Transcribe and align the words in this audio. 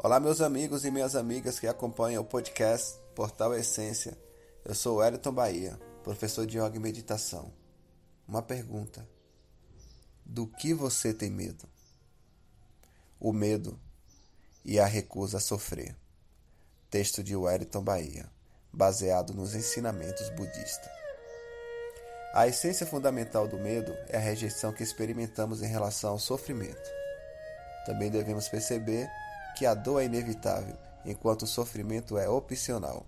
Olá, 0.00 0.20
meus 0.20 0.40
amigos 0.40 0.84
e 0.84 0.92
minhas 0.92 1.16
amigas 1.16 1.58
que 1.58 1.66
acompanham 1.66 2.22
o 2.22 2.24
podcast 2.24 2.96
Portal 3.16 3.52
Essência. 3.52 4.16
Eu 4.64 4.72
sou 4.72 4.98
Wellington 4.98 5.32
Bahia, 5.32 5.76
professor 6.04 6.46
de 6.46 6.56
yoga 6.56 6.76
e 6.76 6.78
meditação. 6.78 7.52
Uma 8.26 8.40
pergunta: 8.40 9.04
Do 10.24 10.46
que 10.46 10.72
você 10.72 11.12
tem 11.12 11.28
medo? 11.28 11.68
O 13.18 13.32
medo 13.32 13.76
e 14.64 14.78
a 14.78 14.86
recusa 14.86 15.38
a 15.38 15.40
sofrer. 15.40 15.96
Texto 16.88 17.20
de 17.20 17.34
Wellington 17.34 17.82
Bahia, 17.82 18.30
baseado 18.72 19.34
nos 19.34 19.56
ensinamentos 19.56 20.30
budistas. 20.30 20.92
A 22.32 22.46
essência 22.46 22.86
fundamental 22.86 23.48
do 23.48 23.58
medo 23.58 23.92
é 24.06 24.16
a 24.16 24.20
rejeição 24.20 24.72
que 24.72 24.84
experimentamos 24.84 25.60
em 25.60 25.66
relação 25.66 26.10
ao 26.10 26.20
sofrimento. 26.20 26.88
Também 27.84 28.12
devemos 28.12 28.48
perceber 28.48 29.10
que 29.58 29.66
a 29.66 29.74
dor 29.74 30.00
é 30.00 30.04
inevitável, 30.04 30.76
enquanto 31.04 31.42
o 31.42 31.46
sofrimento 31.46 32.16
é 32.16 32.28
opcional. 32.28 33.04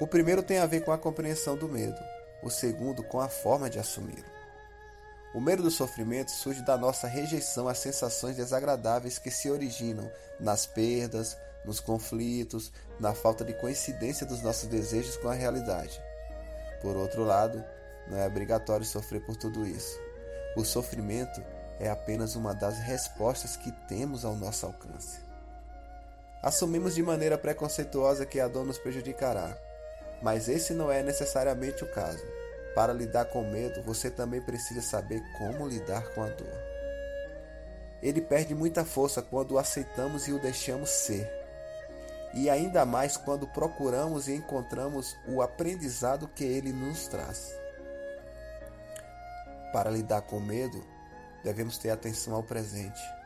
O 0.00 0.06
primeiro 0.06 0.42
tem 0.42 0.58
a 0.58 0.64
ver 0.64 0.82
com 0.82 0.90
a 0.90 0.96
compreensão 0.96 1.54
do 1.54 1.68
medo, 1.68 2.00
o 2.42 2.48
segundo 2.48 3.02
com 3.02 3.20
a 3.20 3.28
forma 3.28 3.68
de 3.68 3.78
assumi-lo. 3.78 4.24
O 5.34 5.40
medo 5.40 5.62
do 5.62 5.70
sofrimento 5.70 6.30
surge 6.30 6.62
da 6.62 6.78
nossa 6.78 7.06
rejeição 7.06 7.68
às 7.68 7.76
sensações 7.76 8.36
desagradáveis 8.36 9.18
que 9.18 9.30
se 9.30 9.50
originam 9.50 10.10
nas 10.40 10.64
perdas, 10.64 11.36
nos 11.62 11.78
conflitos, 11.78 12.72
na 12.98 13.14
falta 13.14 13.44
de 13.44 13.52
coincidência 13.52 14.24
dos 14.24 14.40
nossos 14.40 14.66
desejos 14.66 15.18
com 15.18 15.28
a 15.28 15.34
realidade. 15.34 16.02
Por 16.80 16.96
outro 16.96 17.22
lado, 17.22 17.62
não 18.08 18.16
é 18.16 18.26
obrigatório 18.26 18.86
sofrer 18.86 19.20
por 19.26 19.36
tudo 19.36 19.66
isso. 19.66 20.00
O 20.56 20.64
sofrimento 20.64 21.44
é 21.78 21.90
apenas 21.90 22.34
uma 22.34 22.54
das 22.54 22.78
respostas 22.78 23.56
que 23.56 23.70
temos 23.86 24.24
ao 24.24 24.34
nosso 24.34 24.64
alcance. 24.64 25.29
Assumimos 26.42 26.94
de 26.94 27.02
maneira 27.02 27.36
preconceituosa 27.36 28.24
que 28.24 28.40
a 28.40 28.48
dor 28.48 28.64
nos 28.64 28.78
prejudicará, 28.78 29.58
mas 30.22 30.48
esse 30.48 30.72
não 30.72 30.90
é 30.90 31.02
necessariamente 31.02 31.84
o 31.84 31.92
caso. 31.92 32.24
Para 32.74 32.94
lidar 32.94 33.26
com 33.26 33.42
medo, 33.42 33.82
você 33.82 34.10
também 34.10 34.40
precisa 34.40 34.80
saber 34.80 35.22
como 35.36 35.68
lidar 35.68 36.14
com 36.14 36.22
a 36.22 36.28
dor. 36.28 36.70
Ele 38.02 38.22
perde 38.22 38.54
muita 38.54 38.86
força 38.86 39.20
quando 39.20 39.52
o 39.52 39.58
aceitamos 39.58 40.28
e 40.28 40.32
o 40.32 40.40
deixamos 40.40 40.88
ser, 40.88 41.30
e 42.32 42.48
ainda 42.48 42.86
mais 42.86 43.18
quando 43.18 43.46
procuramos 43.46 44.26
e 44.26 44.34
encontramos 44.34 45.14
o 45.28 45.42
aprendizado 45.42 46.26
que 46.28 46.44
ele 46.44 46.72
nos 46.72 47.06
traz. 47.06 47.54
Para 49.74 49.90
lidar 49.90 50.22
com 50.22 50.40
medo, 50.40 50.82
devemos 51.44 51.76
ter 51.76 51.90
atenção 51.90 52.34
ao 52.34 52.42
presente. 52.42 53.19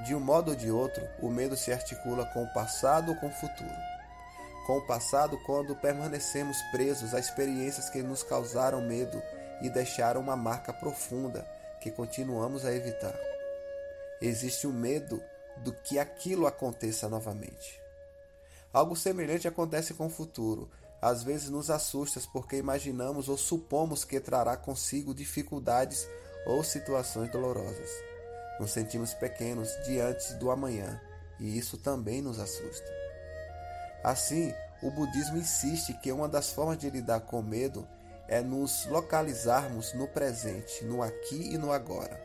De 0.00 0.14
um 0.14 0.20
modo 0.20 0.50
ou 0.50 0.56
de 0.56 0.70
outro, 0.70 1.06
o 1.20 1.28
medo 1.28 1.56
se 1.56 1.72
articula 1.72 2.26
com 2.26 2.42
o 2.42 2.52
passado 2.52 3.10
ou 3.10 3.16
com 3.16 3.28
o 3.28 3.32
futuro. 3.32 3.70
Com 4.66 4.78
o 4.78 4.86
passado, 4.86 5.38
quando 5.44 5.76
permanecemos 5.76 6.56
presos 6.72 7.14
a 7.14 7.20
experiências 7.20 7.88
que 7.90 8.02
nos 8.02 8.22
causaram 8.22 8.80
medo 8.80 9.22
e 9.62 9.70
deixaram 9.70 10.20
uma 10.20 10.36
marca 10.36 10.72
profunda 10.72 11.46
que 11.80 11.90
continuamos 11.90 12.64
a 12.64 12.74
evitar. 12.74 13.14
Existe 14.20 14.66
o 14.66 14.72
medo 14.72 15.22
do 15.58 15.72
que 15.72 15.98
aquilo 15.98 16.46
aconteça 16.46 17.08
novamente. 17.08 17.80
Algo 18.72 18.96
semelhante 18.96 19.46
acontece 19.46 19.94
com 19.94 20.06
o 20.06 20.10
futuro. 20.10 20.68
Às 21.00 21.22
vezes 21.22 21.50
nos 21.50 21.70
assusta 21.70 22.20
porque 22.32 22.56
imaginamos 22.56 23.28
ou 23.28 23.36
supomos 23.36 24.04
que 24.04 24.18
trará 24.18 24.56
consigo 24.56 25.14
dificuldades 25.14 26.08
ou 26.46 26.64
situações 26.64 27.30
dolorosas. 27.30 28.13
Nos 28.58 28.70
sentimos 28.70 29.14
pequenos 29.14 29.68
diante 29.84 30.34
do 30.34 30.50
amanhã 30.50 31.00
e 31.40 31.58
isso 31.58 31.76
também 31.76 32.22
nos 32.22 32.38
assusta. 32.38 32.88
Assim, 34.02 34.54
o 34.82 34.90
budismo 34.90 35.38
insiste 35.38 35.94
que 35.94 36.12
uma 36.12 36.28
das 36.28 36.50
formas 36.50 36.78
de 36.78 36.90
lidar 36.90 37.20
com 37.20 37.42
medo 37.42 37.86
é 38.28 38.40
nos 38.40 38.86
localizarmos 38.86 39.92
no 39.94 40.06
presente, 40.06 40.84
no 40.84 41.02
aqui 41.02 41.54
e 41.54 41.58
no 41.58 41.72
agora. 41.72 42.20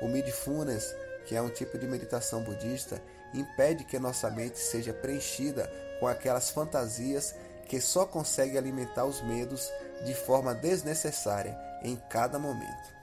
O 0.00 0.08
mindfulness, 0.08 0.94
que 1.26 1.34
é 1.34 1.42
um 1.42 1.48
tipo 1.48 1.78
de 1.78 1.86
meditação 1.86 2.42
budista, 2.42 3.02
impede 3.34 3.84
que 3.84 3.98
nossa 3.98 4.30
mente 4.30 4.58
seja 4.58 4.92
preenchida 4.92 5.70
com 5.98 6.06
aquelas 6.06 6.50
fantasias 6.50 7.34
que 7.66 7.80
só 7.80 8.06
conseguem 8.06 8.56
alimentar 8.56 9.04
os 9.04 9.20
medos 9.22 9.70
de 10.04 10.14
forma 10.14 10.54
desnecessária 10.54 11.58
em 11.82 11.96
cada 12.08 12.38
momento. 12.38 12.97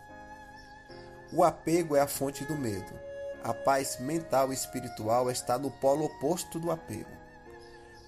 O 1.33 1.43
apego 1.43 1.95
é 1.95 2.01
a 2.01 2.07
fonte 2.07 2.45
do 2.45 2.55
medo. 2.55 2.93
A 3.43 3.53
paz 3.53 3.99
mental 3.99 4.51
e 4.51 4.55
espiritual 4.55 5.29
está 5.29 5.57
no 5.57 5.71
polo 5.71 6.05
oposto 6.05 6.59
do 6.59 6.71
apego. 6.71 7.09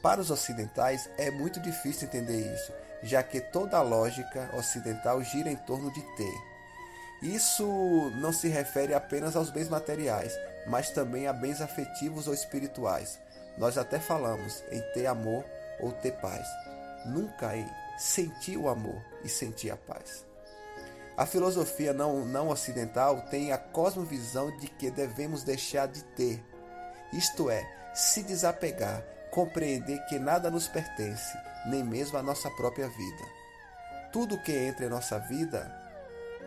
Para 0.01 0.21
os 0.21 0.31
ocidentais 0.31 1.09
é 1.17 1.29
muito 1.31 1.59
difícil 1.59 2.07
entender 2.07 2.53
isso, 2.53 2.71
já 3.01 3.21
que 3.23 3.41
toda 3.41 3.77
a 3.77 3.81
lógica 3.81 4.49
ocidental 4.55 5.21
gira 5.23 5.49
em 5.49 5.55
torno 5.55 5.91
de 5.91 6.01
ter. 6.15 6.33
Isso 7.21 7.65
não 8.21 8.31
se 8.31 8.47
refere 8.47 8.93
apenas 8.93 9.35
aos 9.35 9.49
bens 9.49 9.69
materiais, 9.69 10.37
mas 10.67 10.91
também 10.91 11.27
a 11.27 11.33
bens 11.33 11.61
afetivos 11.61 12.27
ou 12.27 12.33
espirituais. 12.33 13.19
Nós 13.57 13.77
até 13.77 13.99
falamos 13.99 14.63
em 14.71 14.81
ter 14.93 15.07
amor 15.07 15.43
ou 15.79 15.91
ter 15.91 16.11
paz, 16.13 16.47
nunca 17.05 17.55
em 17.55 17.67
sentir 17.97 18.57
o 18.57 18.69
amor 18.69 19.01
e 19.23 19.29
sentir 19.29 19.71
a 19.71 19.77
paz. 19.77 20.26
A 21.17 21.25
filosofia 21.25 21.93
não, 21.93 22.23
não 22.23 22.49
ocidental 22.49 23.21
tem 23.21 23.51
a 23.51 23.57
cosmovisão 23.57 24.55
de 24.57 24.67
que 24.67 24.91
devemos 24.91 25.43
deixar 25.43 25.87
de 25.87 26.03
ter, 26.03 26.45
isto 27.11 27.49
é, 27.49 27.67
se 27.91 28.21
desapegar, 28.21 29.03
compreender 29.31 29.99
que 30.05 30.19
nada 30.19 30.51
nos 30.51 30.67
pertence, 30.67 31.35
nem 31.65 31.83
mesmo 31.83 32.19
a 32.19 32.23
nossa 32.23 32.51
própria 32.51 32.87
vida. 32.87 33.25
Tudo 34.13 34.41
que 34.43 34.51
entra 34.51 34.85
em 34.85 34.89
nossa 34.89 35.17
vida 35.17 35.75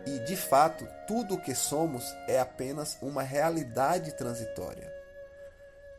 e, 0.05 0.19
de 0.19 0.37
fato, 0.37 0.87
tudo 1.05 1.35
o 1.35 1.41
que 1.41 1.53
somos 1.53 2.05
é 2.25 2.39
apenas 2.39 2.97
uma 3.01 3.23
realidade 3.23 4.13
transitória. 4.13 4.89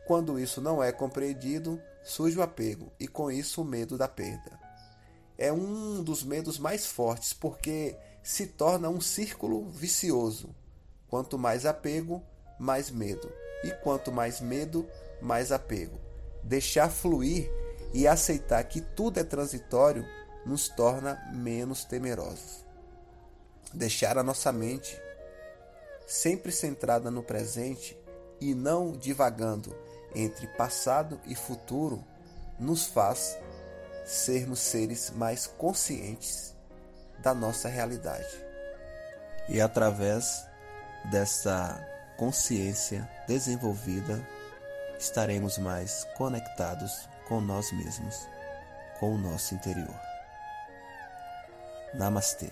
Quando 0.06 0.38
isso 0.38 0.62
não 0.62 0.82
é 0.82 0.90
compreendido, 0.90 1.80
surge 2.02 2.38
o 2.38 2.42
apego 2.42 2.90
e, 2.98 3.06
com 3.06 3.30
isso, 3.30 3.60
o 3.60 3.66
medo 3.66 3.98
da 3.98 4.08
perda. 4.08 4.58
É 5.36 5.52
um 5.52 6.02
dos 6.02 6.24
medos 6.24 6.58
mais 6.58 6.86
fortes 6.86 7.32
porque 7.32 7.96
se 8.22 8.46
torna 8.46 8.88
um 8.88 9.00
círculo 9.00 9.68
vicioso. 9.68 10.54
Quanto 11.08 11.38
mais 11.38 11.66
apego, 11.66 12.22
mais 12.58 12.90
medo. 12.90 13.30
E 13.64 13.70
quanto 13.82 14.12
mais 14.12 14.40
medo, 14.40 14.88
mais 15.20 15.52
apego. 15.52 16.00
Deixar 16.42 16.90
fluir 16.90 17.50
e 17.92 18.06
aceitar 18.06 18.62
que 18.64 18.80
tudo 18.80 19.18
é 19.18 19.24
transitório 19.24 20.06
nos 20.46 20.68
torna 20.68 21.20
menos 21.32 21.84
temerosos. 21.84 22.64
Deixar 23.72 24.18
a 24.18 24.22
nossa 24.22 24.52
mente 24.52 25.00
sempre 26.06 26.52
centrada 26.52 27.10
no 27.10 27.22
presente 27.22 27.96
e 28.40 28.54
não 28.54 28.92
divagando 28.92 29.74
entre 30.14 30.46
passado 30.46 31.20
e 31.26 31.34
futuro 31.34 32.04
nos 32.58 32.86
faz 32.86 33.38
sermos 34.04 34.58
seres 34.58 35.10
mais 35.10 35.46
conscientes 35.46 36.54
da 37.22 37.32
nossa 37.32 37.68
realidade. 37.68 38.44
E 39.48 39.60
através 39.60 40.46
dessa 41.10 41.80
consciência 42.16 43.08
desenvolvida, 43.26 44.20
estaremos 44.98 45.58
mais 45.58 46.04
conectados 46.16 47.08
com 47.28 47.40
nós 47.40 47.72
mesmos, 47.72 48.28
com 48.98 49.14
o 49.14 49.18
nosso 49.18 49.54
interior. 49.54 49.98
Namastê. 51.94 52.50